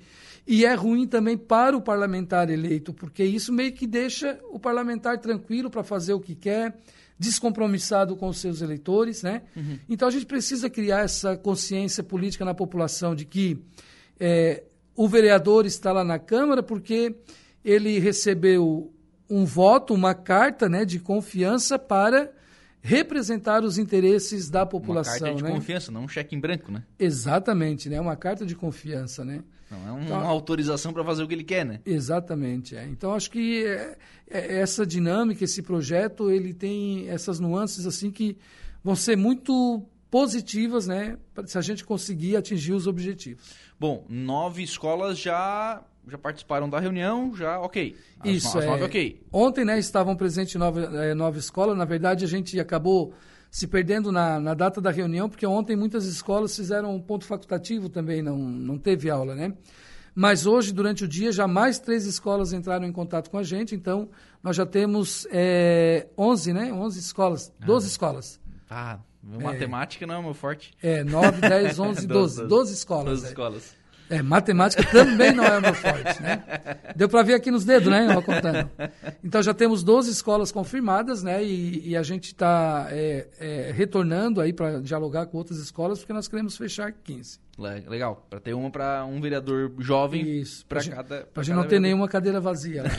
e 0.48 0.66
é 0.66 0.74
ruim 0.74 1.06
também 1.06 1.38
para 1.38 1.76
o 1.76 1.82
parlamentar 1.82 2.50
eleito, 2.50 2.94
porque 2.94 3.24
isso 3.24 3.52
meio 3.52 3.74
que 3.74 3.86
deixa 3.86 4.40
o 4.50 4.58
parlamentar 4.58 5.20
tranquilo 5.20 5.70
para 5.70 5.84
fazer 5.84 6.14
o 6.14 6.22
que 6.22 6.34
quer, 6.34 6.74
descompromissado 7.20 8.16
com 8.16 8.30
os 8.30 8.40
seus 8.40 8.62
eleitores. 8.62 9.22
Né? 9.22 9.44
Uhum. 9.56 9.78
Então 9.90 10.08
a 10.08 10.12
gente 10.12 10.26
precisa 10.26 10.70
criar 10.70 11.02
essa 11.04 11.36
consciência 11.36 12.02
política 12.02 12.46
na 12.46 12.54
população 12.54 13.14
de 13.14 13.26
que 13.26 13.62
é, 14.20 14.64
o 14.96 15.08
vereador 15.08 15.66
está 15.66 15.92
lá 15.92 16.04
na 16.04 16.18
Câmara 16.18 16.64
porque 16.64 17.16
ele 17.64 18.00
recebeu 18.00 18.92
um 19.30 19.44
voto, 19.44 19.94
uma 19.94 20.16
carta 20.16 20.70
né, 20.70 20.86
de 20.86 21.00
confiança 21.00 21.78
para 21.78 22.32
representar 22.88 23.66
os 23.66 23.78
interesses 23.78 24.50
da 24.50 24.66
população. 24.66 25.14
Uma 25.14 25.20
carta 25.20 25.36
de 25.36 25.44
né? 25.44 25.52
confiança, 25.52 25.92
não 25.92 26.06
um 26.06 26.08
cheque 26.08 26.34
em 26.34 26.40
branco, 26.40 26.72
né? 26.72 26.84
Exatamente, 26.98 27.90
né? 27.90 28.00
Uma 28.00 28.16
carta 28.16 28.46
de 28.46 28.56
confiança, 28.56 29.26
né? 29.26 29.44
Não 29.70 30.00
é 30.00 30.04
então, 30.04 30.18
uma 30.18 30.26
autorização 30.26 30.94
para 30.94 31.04
fazer 31.04 31.22
o 31.22 31.28
que 31.28 31.34
ele 31.34 31.44
quer, 31.44 31.66
né? 31.66 31.82
Exatamente. 31.86 32.78
É. 32.78 32.86
Então 32.86 33.14
acho 33.14 33.30
que 33.30 33.66
é, 33.66 33.98
é, 34.30 34.60
essa 34.60 34.86
dinâmica, 34.86 35.44
esse 35.44 35.62
projeto, 35.62 36.32
ele 36.32 36.54
tem 36.54 37.10
essas 37.10 37.42
nuances 37.42 37.86
assim 37.86 38.10
que 38.10 38.38
vão 38.82 38.96
ser 38.96 39.18
muito 39.18 39.84
positivas, 40.10 40.88
né? 40.88 41.18
Se 41.46 41.58
a 41.58 41.62
gente 41.62 41.84
conseguir 41.84 42.38
atingir 42.38 42.72
os 42.72 42.88
objetivos. 42.88 43.44
Bom, 43.78 44.06
nove 44.08 44.64
escolas 44.64 45.20
já 45.20 45.84
já 46.10 46.18
participaram 46.18 46.70
da 46.70 46.80
reunião, 46.80 47.36
já 47.36 47.60
ok. 47.60 47.96
As, 48.20 48.30
Isso, 48.30 48.58
as 48.58 48.66
nove, 48.66 48.82
é, 48.82 48.86
ok. 48.86 49.22
Ontem, 49.32 49.66
né, 49.66 49.78
estavam 49.78 50.16
presentes 50.16 50.56
nove, 50.56 50.84
é, 50.84 51.14
nove 51.14 51.40
escolas. 51.40 51.78
Na 51.78 51.86
verdade, 51.86 52.24
a 52.24 52.28
gente 52.28 52.60
acabou 52.60 53.14
se 53.50 53.68
perdendo 53.68 54.12
na, 54.12 54.40
na 54.40 54.54
data 54.54 54.80
da 54.80 54.92
reunião, 54.92 55.30
porque 55.30 55.46
ontem 55.46 55.76
muitas 55.76 56.06
escolas 56.06 56.56
fizeram 56.56 56.96
um 56.96 57.02
ponto 57.02 57.26
facultativo 57.26 57.90
também, 57.90 58.22
não, 58.22 58.38
não 58.38 58.78
teve 58.78 59.10
aula, 59.10 59.36
né? 59.36 59.54
Mas 60.14 60.48
hoje, 60.48 60.74
durante 60.74 61.04
o 61.04 61.08
dia, 61.08 61.32
já 61.32 61.48
mais 61.48 61.78
três 61.78 62.06
escolas 62.06 62.52
entraram 62.52 62.86
em 62.86 62.92
contato 62.92 63.30
com 63.30 63.38
a 63.38 63.44
gente, 63.44 63.76
então 63.76 64.10
nós 64.42 64.56
já 64.56 64.66
temos 64.66 65.28
é, 65.32 66.08
11, 66.18 66.54
né? 66.54 66.74
11 66.74 67.00
escolas, 67.00 67.54
12 67.60 67.86
ah. 67.86 67.90
escolas. 67.90 68.40
Ah, 68.70 69.00
matemática 69.24 70.06
é, 70.06 70.08
não 70.08 70.16
é 70.16 70.22
meu 70.22 70.34
forte. 70.34 70.74
É, 70.82 71.04
9, 71.04 71.42
10, 71.42 71.80
11, 71.80 72.08
12. 72.08 72.48
12 72.48 72.74
escolas. 72.74 73.06
12 73.06 73.26
é. 73.26 73.28
escolas. 73.28 73.76
É, 73.76 73.87
matemática 74.24 74.84
também 74.84 75.34
não 75.34 75.44
é 75.44 75.58
o 75.58 75.62
meu 75.62 75.74
forte, 75.74 76.22
né? 76.22 76.44
Deu 76.96 77.10
para 77.10 77.24
ver 77.24 77.34
aqui 77.34 77.52
nos 77.52 77.66
dedos, 77.66 77.90
né? 77.90 78.14
Eu 78.14 78.22
contando. 78.22 78.70
Então 79.24 79.42
já 79.44 79.54
temos 79.54 79.84
12 79.84 80.12
escolas 80.12 80.52
confirmadas, 80.52 81.24
né? 81.24 81.44
E, 81.44 81.90
e 81.90 81.98
a 81.98 82.04
gente 82.04 82.28
está 82.28 82.88
é, 82.90 83.28
é, 83.40 83.72
retornando 83.76 84.40
aí 84.40 84.54
para 84.54 84.80
dialogar 84.82 85.26
com 85.26 85.38
outras 85.38 85.60
escolas, 85.60 86.00
porque 86.00 86.14
nós 86.14 86.28
queremos 86.28 86.56
fechar 86.56 86.92
15. 86.92 87.40
Legal, 87.88 88.24
para 88.30 88.40
ter 88.40 88.54
uma 88.54 88.70
para 88.70 89.04
um 89.06 89.20
vereador 89.20 89.74
jovem 89.80 90.44
para 90.70 90.84
cada. 90.84 91.22
Para 91.34 91.42
a 91.42 91.44
gente 91.44 91.56
não 91.56 91.68
ter 91.68 91.80
nenhuma 91.80 92.08
cadeira 92.08 92.40
vazia. 92.40 92.84
Né? 92.84 92.92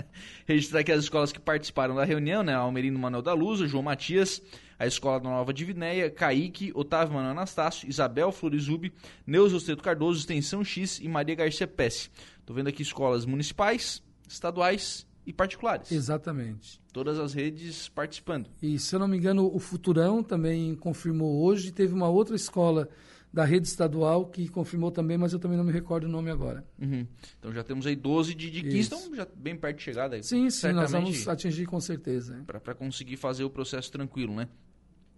Registrar 0.48 0.80
aqui 0.80 0.90
as 0.90 1.04
escolas 1.04 1.30
que 1.30 1.38
participaram 1.38 1.94
da 1.94 2.04
reunião, 2.04 2.42
né? 2.42 2.54
Almerino 2.54 2.98
Manuel 2.98 3.20
da 3.20 3.34
Luz, 3.34 3.60
João 3.68 3.82
Matias, 3.82 4.42
a 4.78 4.86
Escola 4.86 5.18
da 5.18 5.28
Nova 5.28 5.52
Divinéia, 5.52 6.10
Kaique, 6.10 6.72
Otávio 6.74 7.14
Manuel 7.14 7.32
Anastácio, 7.32 7.88
Isabel 7.88 8.30
Florizube, 8.30 8.92
Neuza 9.26 9.56
Osteto 9.56 9.82
Cardoso, 9.82 10.20
Extensão 10.20 10.62
X 10.62 11.00
e 11.00 11.08
Maria 11.08 11.34
Garcia 11.34 11.66
Pesce. 11.66 12.10
Estou 12.38 12.54
vendo 12.54 12.68
aqui 12.68 12.82
escolas 12.82 13.26
municipais, 13.26 14.02
estaduais 14.28 15.06
e 15.26 15.32
particulares. 15.32 15.90
Exatamente. 15.90 16.80
Todas 16.92 17.18
as 17.18 17.34
redes 17.34 17.88
participando. 17.88 18.48
E 18.62 18.78
se 18.78 18.94
eu 18.94 19.00
não 19.00 19.08
me 19.08 19.16
engano, 19.16 19.50
o 19.52 19.58
Futurão 19.58 20.22
também 20.22 20.74
confirmou 20.74 21.42
hoje, 21.44 21.72
teve 21.72 21.92
uma 21.92 22.08
outra 22.08 22.36
escola 22.36 22.88
da 23.32 23.44
rede 23.44 23.68
estadual 23.68 24.26
que 24.26 24.48
confirmou 24.48 24.90
também, 24.90 25.18
mas 25.18 25.32
eu 25.32 25.38
também 25.38 25.56
não 25.58 25.64
me 25.64 25.72
recordo 25.72 26.04
o 26.04 26.08
nome 26.08 26.30
agora. 26.30 26.64
Uhum. 26.80 27.06
Então 27.38 27.52
já 27.52 27.62
temos 27.62 27.86
aí 27.86 27.94
12 27.94 28.34
de, 28.34 28.50
de 28.50 28.62
15, 28.62 28.86
então 28.86 29.14
já 29.14 29.26
bem 29.36 29.56
perto 29.56 29.76
de 29.76 29.82
chegada. 29.82 30.16
Aí, 30.16 30.22
sim, 30.22 30.48
sim, 30.48 30.72
nós 30.72 30.92
vamos 30.92 31.28
atingir 31.28 31.66
com 31.66 31.78
certeza. 31.78 32.42
Para 32.46 32.74
conseguir 32.74 33.16
fazer 33.16 33.44
o 33.44 33.50
processo 33.50 33.92
tranquilo, 33.92 34.34
né? 34.34 34.48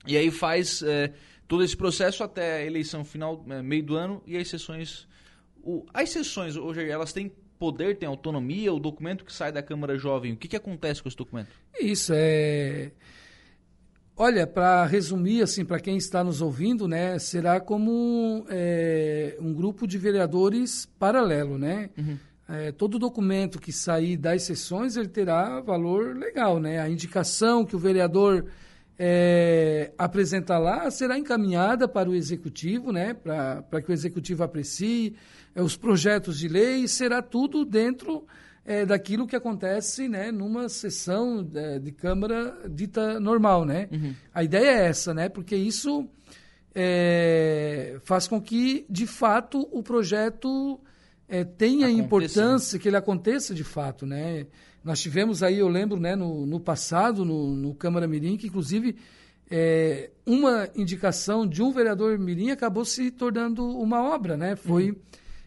E 0.07 0.17
aí 0.17 0.31
faz 0.31 0.83
é, 0.83 1.13
todo 1.47 1.63
esse 1.65 1.77
processo 1.77 2.23
até 2.23 2.59
a 2.59 2.65
eleição 2.65 3.05
final, 3.05 3.45
é, 3.49 3.63
meio 3.63 3.83
do 3.83 3.97
ano, 3.97 4.23
e 4.27 4.37
as 4.37 4.49
sessões. 4.49 5.09
O, 5.63 5.85
as 5.93 6.11
sessões, 6.11 6.57
hoje, 6.57 6.89
elas 6.89 7.13
têm 7.13 7.31
poder, 7.59 7.99
têm 7.99 8.09
autonomia, 8.09 8.73
o 8.73 8.81
documento 8.81 9.25
que 9.25 9.33
sai 9.33 9.53
da 9.53 9.63
Câmara 9.63 9.99
Jovem, 9.99 10.33
o 10.33 10.37
que, 10.37 10.49
que 10.49 10.57
acontece 10.57 11.03
com 11.03 11.09
esse 11.09 11.17
documento? 11.17 11.51
Isso, 11.79 12.13
é. 12.15 12.93
Olha, 14.17 14.47
para 14.47 14.85
resumir, 14.85 15.43
assim, 15.43 15.65
para 15.65 15.81
quem 15.81 15.97
está 15.97 16.23
nos 16.23 16.43
ouvindo, 16.43 16.87
né, 16.87 17.19
será 17.19 17.59
como 17.59 18.45
é, 18.51 19.35
um 19.41 19.55
grupo 19.55 19.87
de 19.87 19.97
vereadores 19.97 20.87
paralelo, 20.99 21.57
né? 21.57 21.91
Uhum. 21.97 22.19
É, 22.49 22.73
todo 22.73 22.99
documento 22.99 23.61
que 23.61 23.73
sair 23.73 24.17
das 24.17 24.43
sessões 24.43 24.97
ele 24.97 25.09
terá 25.09 25.61
valor 25.61 26.17
legal, 26.17 26.59
né? 26.59 26.81
A 26.81 26.89
indicação 26.89 27.65
que 27.65 27.77
o 27.77 27.79
vereador 27.79 28.47
é, 29.03 29.93
apresentar 29.97 30.59
lá 30.59 30.91
será 30.91 31.19
encaminhada 31.19 31.89
para 31.89 32.11
o 32.11 32.15
executivo, 32.15 32.93
né, 32.93 33.15
para 33.15 33.81
que 33.81 33.91
o 33.91 33.95
executivo 33.95 34.45
aprecie 34.45 35.17
é, 35.55 35.63
os 35.63 35.75
projetos 35.75 36.39
de 36.39 36.49
lei, 36.49 36.87
será 36.87 37.23
tudo 37.23 37.65
dentro 37.65 38.27
é, 38.63 38.85
daquilo 38.85 39.27
que 39.27 39.35
acontece 39.35 40.07
né, 40.07 40.31
numa 40.31 40.69
sessão 40.69 41.49
é, 41.55 41.79
de 41.79 41.93
Câmara 41.93 42.55
dita 42.69 43.19
normal. 43.19 43.65
Né? 43.65 43.89
Uhum. 43.91 44.15
A 44.35 44.45
ideia 44.45 44.69
é 44.69 44.89
essa, 44.89 45.15
né, 45.15 45.31
porque 45.31 45.57
isso 45.57 46.07
é, 46.75 47.99
faz 48.05 48.29
com 48.29 48.39
que, 48.39 48.85
de 48.91 49.07
fato, 49.07 49.67
o 49.73 49.83
projeto 49.83 50.79
é, 51.27 51.43
tenha 51.43 51.89
importância, 51.89 52.77
né? 52.77 52.83
que 52.83 52.89
ele 52.89 52.99
aconteça 52.99 53.55
de 53.55 53.65
fato. 53.65 54.05
Né? 54.05 54.47
Nós 54.83 55.01
tivemos 55.01 55.43
aí, 55.43 55.59
eu 55.59 55.69
lembro, 55.69 56.01
né, 56.01 56.17
no, 56.17 56.47
no 56.47 56.59
passado, 56.59 57.25
no, 57.25 57.55
no 57.55 57.75
Câmara 57.75 58.09
Mirim, 58.09 58.37
que 58.37 58.47
inclusive 58.47 58.97
é, 59.51 60.11
uma 60.25 60.69
indicação 60.77 61.47
de 61.47 61.63
um 61.63 61.73
vereador 61.73 62.19
Mirim 62.19 62.51
acabou 62.51 62.85
se 62.85 63.11
tornando 63.11 63.67
uma 63.79 64.03
obra, 64.03 64.37
né? 64.37 64.55
Foi 64.55 64.91
uhum. 64.91 64.97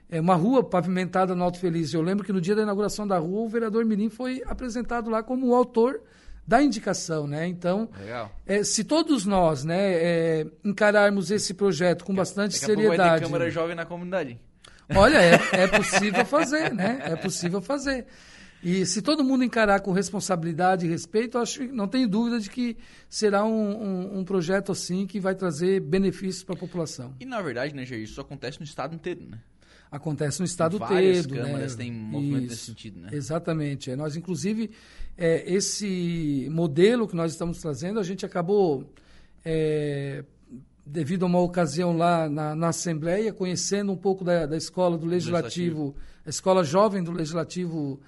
é, 0.09 0.19
uma 0.19 0.35
rua 0.35 0.63
pavimentada 0.63 1.33
no 1.33 1.43
Alto 1.43 1.57
Feliz. 1.57 1.93
Eu 1.93 2.01
lembro 2.01 2.25
que 2.25 2.33
no 2.33 2.41
dia 2.41 2.55
da 2.55 2.63
inauguração 2.63 3.07
da 3.07 3.17
rua, 3.17 3.41
o 3.41 3.49
vereador 3.49 3.85
Mirim 3.85 4.09
foi 4.09 4.43
apresentado 4.45 5.09
lá 5.09 5.23
como 5.23 5.47
o 5.47 5.55
autor 5.55 6.01
da 6.45 6.61
indicação, 6.61 7.25
né? 7.25 7.47
Então, 7.47 7.89
é, 8.45 8.63
se 8.63 8.83
todos 8.83 9.25
nós, 9.25 9.63
né, 9.63 9.93
é, 9.93 10.47
encararmos 10.63 11.31
esse 11.31 11.53
projeto 11.53 12.03
com 12.03 12.13
bastante 12.13 12.59
daqui 12.59 12.65
seriedade. 12.65 12.97
Vai 12.97 13.19
ter 13.19 13.25
Câmara 13.25 13.49
Jovem 13.49 13.75
na 13.75 13.85
comunidade. 13.85 14.37
Olha, 14.93 15.17
é, 15.17 15.39
é 15.53 15.67
possível 15.67 16.25
fazer, 16.25 16.73
né? 16.73 16.99
É 17.03 17.15
possível 17.15 17.61
fazer. 17.61 18.05
E 18.63 18.85
se 18.85 19.01
todo 19.01 19.23
mundo 19.23 19.43
encarar 19.43 19.81
com 19.81 19.91
responsabilidade 19.91 20.85
e 20.85 20.89
respeito, 20.89 21.37
acho 21.37 21.63
não 21.73 21.87
tenho 21.87 22.07
dúvida 22.07 22.39
de 22.39 22.49
que 22.49 22.77
será 23.09 23.43
um, 23.43 23.51
um, 23.51 24.19
um 24.19 24.23
projeto 24.23 24.71
assim 24.71 25.05
que 25.05 25.19
vai 25.19 25.35
trazer 25.35 25.81
benefícios 25.81 26.43
para 26.43 26.55
a 26.55 26.57
população. 26.57 27.13
E 27.19 27.25
na 27.25 27.41
verdade, 27.41 27.75
né, 27.75 27.85
Jair, 27.85 28.03
isso 28.03 28.21
acontece 28.21 28.59
no 28.59 28.65
estado 28.65 28.95
inteiro, 28.95 29.21
né? 29.29 29.39
Acontece 29.91 30.39
no 30.39 30.45
estado 30.45 30.79
Várias 30.79 31.25
inteiro. 31.25 31.45
câmaras 31.45 31.75
né? 31.75 31.83
têm 31.83 31.91
movimento 31.93 32.49
nesse 32.49 32.65
sentido, 32.65 32.99
né? 32.99 33.09
Exatamente. 33.11 33.91
É, 33.91 33.95
nós, 33.95 34.15
inclusive, 34.15 34.71
é, 35.15 35.43
esse 35.53 36.47
modelo 36.49 37.07
que 37.07 37.15
nós 37.15 37.31
estamos 37.31 37.59
trazendo, 37.59 37.99
a 37.99 38.03
gente 38.03 38.25
acabou, 38.25 38.91
é, 39.45 40.23
devido 40.83 41.23
a 41.23 41.25
uma 41.27 41.39
ocasião 41.39 41.95
lá 41.95 42.27
na, 42.27 42.55
na 42.55 42.69
Assembleia, 42.69 43.31
conhecendo 43.31 43.91
um 43.91 43.95
pouco 43.95 44.23
da, 44.23 44.47
da 44.47 44.57
escola 44.57 44.97
do 44.97 45.05
Legislativo, 45.05 45.81
Legislativo, 45.81 45.95
a 46.25 46.29
escola 46.29 46.63
jovem 46.63 47.03
do 47.03 47.11
Legislativo 47.11 48.01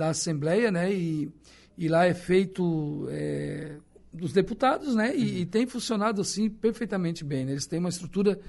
da 0.00 0.08
Assembleia, 0.08 0.70
né? 0.70 0.92
E, 0.92 1.30
e 1.76 1.86
lá 1.86 2.06
é 2.06 2.14
feito 2.14 3.06
é, 3.10 3.76
dos 4.10 4.32
deputados, 4.32 4.94
né? 4.94 5.14
E, 5.14 5.20
uhum. 5.20 5.38
e, 5.38 5.46
tem 5.46 5.66
funcionado 5.66 6.22
assim 6.22 6.48
perfeitamente 6.48 7.22
bem. 7.22 7.44
Né? 7.44 7.52
Eles 7.52 7.66
têm 7.66 7.78
uma 7.78 7.90
estrutura 7.90 8.40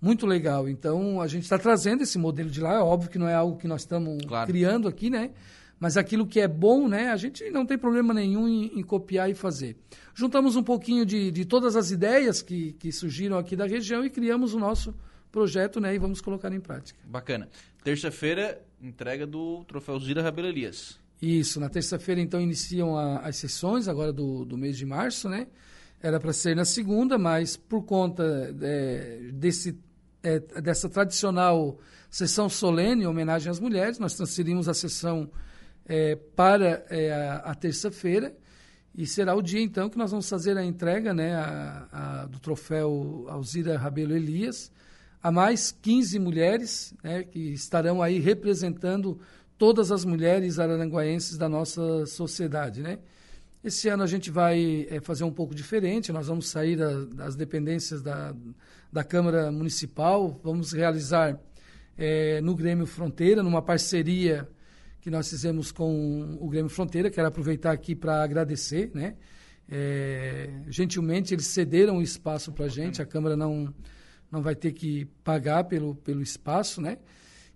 muito 0.00 0.26
legal. 0.26 0.66
Então 0.68 1.20
a 1.20 1.26
gente 1.26 1.42
está 1.42 1.58
trazendo 1.58 2.02
esse 2.02 2.18
modelo 2.18 2.48
de 2.48 2.62
lá. 2.62 2.76
É 2.76 2.80
óbvio 2.80 3.10
que 3.10 3.18
não 3.18 3.28
é 3.28 3.34
algo 3.34 3.58
que 3.58 3.68
nós 3.68 3.82
estamos 3.82 4.24
claro. 4.24 4.46
criando 4.46 4.88
aqui, 4.88 5.10
né? 5.10 5.32
Mas 5.78 5.98
aquilo 5.98 6.26
que 6.26 6.40
é 6.40 6.48
bom, 6.48 6.88
né, 6.88 7.10
a 7.10 7.16
gente 7.16 7.50
não 7.50 7.66
tem 7.66 7.76
problema 7.76 8.14
nenhum 8.14 8.48
em, 8.48 8.78
em 8.78 8.82
copiar 8.82 9.28
e 9.28 9.34
fazer. 9.34 9.76
Juntamos 10.14 10.56
um 10.56 10.62
pouquinho 10.62 11.04
de, 11.04 11.30
de 11.30 11.44
todas 11.44 11.76
as 11.76 11.90
ideias 11.90 12.40
que, 12.40 12.72
que 12.78 12.90
surgiram 12.90 13.36
aqui 13.36 13.54
da 13.54 13.66
região 13.66 14.02
e 14.02 14.08
criamos 14.08 14.54
o 14.54 14.58
nosso 14.58 14.94
projeto 15.30 15.78
né, 15.78 15.94
e 15.94 15.98
vamos 15.98 16.22
colocar 16.22 16.50
em 16.50 16.60
prática. 16.60 16.98
Bacana. 17.04 17.46
Terça-feira, 17.86 18.60
entrega 18.82 19.24
do 19.24 19.64
Troféu 19.64 19.96
Zira 20.00 20.20
Rabelo 20.20 20.48
Elias. 20.48 20.98
Isso, 21.22 21.60
na 21.60 21.68
terça-feira 21.68 22.20
então 22.20 22.40
iniciam 22.40 22.98
a, 22.98 23.20
as 23.20 23.36
sessões, 23.36 23.86
agora 23.86 24.12
do, 24.12 24.44
do 24.44 24.58
mês 24.58 24.76
de 24.76 24.84
março, 24.84 25.28
né? 25.28 25.46
Era 26.02 26.18
para 26.18 26.32
ser 26.32 26.56
na 26.56 26.64
segunda, 26.64 27.16
mas 27.16 27.56
por 27.56 27.84
conta 27.84 28.52
é, 28.60 29.30
desse, 29.32 29.78
é, 30.20 30.40
dessa 30.60 30.88
tradicional 30.88 31.78
sessão 32.10 32.48
solene 32.48 33.04
em 33.04 33.06
homenagem 33.06 33.48
às 33.48 33.60
mulheres, 33.60 34.00
nós 34.00 34.16
transferimos 34.16 34.68
a 34.68 34.74
sessão 34.74 35.30
é, 35.86 36.16
para 36.16 36.84
é, 36.90 37.12
a, 37.12 37.36
a 37.36 37.54
terça-feira 37.54 38.36
e 38.96 39.06
será 39.06 39.32
o 39.32 39.40
dia 39.40 39.60
então 39.60 39.88
que 39.88 39.96
nós 39.96 40.10
vamos 40.10 40.28
fazer 40.28 40.58
a 40.58 40.64
entrega 40.64 41.14
né, 41.14 41.36
a, 41.36 42.26
do 42.28 42.40
troféu 42.40 43.26
Alzira 43.28 43.78
Rabelo 43.78 44.16
Elias 44.16 44.72
a 45.26 45.32
mais 45.32 45.72
15 45.72 46.20
mulheres 46.20 46.94
né, 47.02 47.24
que 47.24 47.52
estarão 47.52 48.00
aí 48.00 48.20
representando 48.20 49.18
todas 49.58 49.90
as 49.90 50.04
mulheres 50.04 50.60
araranguaenses 50.60 51.36
da 51.36 51.48
nossa 51.48 52.06
sociedade, 52.06 52.80
né? 52.80 53.00
Esse 53.64 53.88
ano 53.88 54.04
a 54.04 54.06
gente 54.06 54.30
vai 54.30 54.86
é, 54.88 55.00
fazer 55.00 55.24
um 55.24 55.32
pouco 55.32 55.52
diferente, 55.52 56.12
nós 56.12 56.28
vamos 56.28 56.46
sair 56.46 56.76
da, 56.76 57.06
das 57.06 57.34
dependências 57.34 58.02
da, 58.02 58.36
da 58.92 59.02
Câmara 59.02 59.50
Municipal, 59.50 60.40
vamos 60.44 60.72
realizar 60.72 61.36
é, 61.98 62.40
no 62.40 62.54
Grêmio 62.54 62.86
Fronteira, 62.86 63.42
numa 63.42 63.60
parceria 63.60 64.48
que 65.00 65.10
nós 65.10 65.28
fizemos 65.28 65.72
com 65.72 66.38
o 66.40 66.48
Grêmio 66.48 66.70
Fronteira, 66.70 67.10
quero 67.10 67.26
aproveitar 67.26 67.72
aqui 67.72 67.96
para 67.96 68.22
agradecer, 68.22 68.92
né? 68.94 69.16
É, 69.68 70.50
gentilmente 70.68 71.34
eles 71.34 71.46
cederam 71.46 71.96
o 71.96 72.02
espaço 72.02 72.52
para 72.52 72.66
a 72.66 72.68
gente, 72.68 73.02
a 73.02 73.04
Câmara 73.04 73.36
não, 73.36 73.74
não 74.36 74.42
vai 74.42 74.54
ter 74.54 74.72
que 74.72 75.06
pagar 75.24 75.64
pelo, 75.64 75.94
pelo 75.96 76.22
espaço, 76.22 76.80
né? 76.80 76.98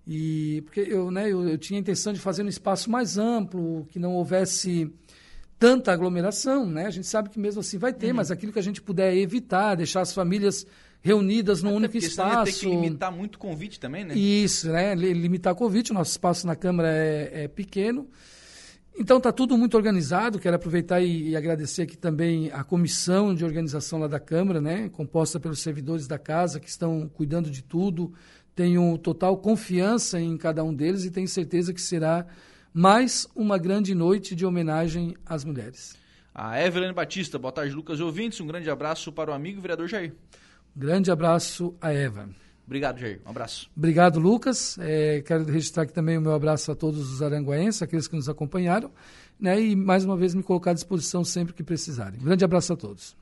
E 0.06 0.62
porque 0.62 0.80
eu, 0.80 1.10
né, 1.10 1.30
eu, 1.30 1.48
eu 1.48 1.58
tinha 1.58 1.78
a 1.78 1.80
intenção 1.80 2.12
de 2.12 2.18
fazer 2.18 2.42
um 2.42 2.48
espaço 2.48 2.90
mais 2.90 3.18
amplo, 3.18 3.86
que 3.90 3.98
não 3.98 4.14
houvesse 4.14 4.90
tanta 5.58 5.92
aglomeração, 5.92 6.64
né? 6.66 6.86
A 6.86 6.90
gente 6.90 7.06
sabe 7.06 7.28
que 7.28 7.38
mesmo 7.38 7.60
assim 7.60 7.76
vai 7.76 7.92
ter, 7.92 8.08
uhum. 8.08 8.16
mas 8.16 8.30
aquilo 8.30 8.52
que 8.52 8.58
a 8.58 8.62
gente 8.62 8.80
puder 8.80 9.14
evitar, 9.14 9.74
deixar 9.74 10.00
as 10.00 10.12
famílias 10.12 10.66
reunidas 11.02 11.62
num 11.62 11.74
único 11.74 11.96
espaço. 11.96 12.44
Tem 12.44 12.54
que 12.54 12.66
limitar 12.66 13.12
muito 13.12 13.38
convite 13.38 13.78
também, 13.78 14.04
né? 14.04 14.14
Isso, 14.14 14.70
né? 14.70 14.94
Limitar 14.94 15.54
convite. 15.54 15.90
O 15.90 15.94
nosso 15.94 16.12
espaço 16.12 16.46
na 16.46 16.56
Câmara 16.56 16.88
é, 16.90 17.44
é 17.44 17.48
pequeno. 17.48 18.08
Então 19.00 19.16
está 19.16 19.32
tudo 19.32 19.56
muito 19.56 19.78
organizado. 19.78 20.38
Quero 20.38 20.56
aproveitar 20.56 21.00
e, 21.00 21.30
e, 21.30 21.34
agradecer 21.34 21.82
aqui 21.82 21.96
também 21.96 22.50
a 22.52 22.62
comissão 22.62 23.34
de 23.34 23.42
organização 23.42 23.98
lá 23.98 24.06
da 24.06 24.20
Câmara, 24.20 24.60
né? 24.60 24.90
Composta 24.90 25.40
pelos 25.40 25.60
servidores 25.60 26.06
da 26.06 26.18
casa 26.18 26.60
que 26.60 26.68
estão 26.68 27.08
cuidando 27.08 27.50
de 27.50 27.62
tudo, 27.62 28.12
tenho 28.54 28.98
total 28.98 29.38
confiança 29.38 30.20
em 30.20 30.36
cada 30.36 30.62
um 30.62 30.74
deles 30.74 31.06
e 31.06 31.10
tenho 31.10 31.26
certeza 31.26 31.72
que 31.72 31.80
será 31.80 32.26
mais 32.74 33.26
uma 33.34 33.56
grande 33.56 33.94
noite 33.94 34.34
de 34.34 34.44
homenagem 34.44 35.16
às 35.24 35.46
mulheres. 35.46 35.96
A 36.34 36.62
Evelyn 36.62 36.92
Batista, 36.92 37.38
boa 37.38 37.52
tarde, 37.52 37.74
Lucas 37.74 38.00
ouvintes. 38.00 38.38
Um 38.38 38.46
grande 38.46 38.68
abraço 38.68 39.10
para 39.10 39.30
o 39.30 39.34
amigo 39.34 39.62
vereador 39.62 39.88
Jair. 39.88 40.12
Grande 40.76 41.10
abraço 41.10 41.74
a 41.80 41.90
Eva. 41.90 42.28
Obrigado, 42.70 43.00
Jair. 43.00 43.20
Um 43.26 43.30
abraço. 43.30 43.68
Obrigado, 43.76 44.20
Lucas. 44.20 44.78
É, 44.78 45.22
quero 45.22 45.44
registrar 45.44 45.82
aqui 45.82 45.92
também 45.92 46.16
o 46.16 46.20
meu 46.20 46.32
abraço 46.32 46.70
a 46.70 46.76
todos 46.76 47.12
os 47.12 47.20
aranguaenses, 47.20 47.82
aqueles 47.82 48.06
que 48.06 48.14
nos 48.14 48.28
acompanharam, 48.28 48.92
né, 49.40 49.60
e 49.60 49.74
mais 49.74 50.04
uma 50.04 50.16
vez 50.16 50.36
me 50.36 50.42
colocar 50.44 50.70
à 50.70 50.74
disposição 50.74 51.24
sempre 51.24 51.52
que 51.52 51.64
precisarem. 51.64 52.20
Grande 52.20 52.44
abraço 52.44 52.72
a 52.72 52.76
todos. 52.76 53.16